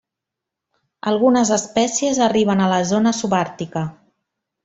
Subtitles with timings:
[1.11, 3.87] Algunes espècies arriben a la zona subàrtica.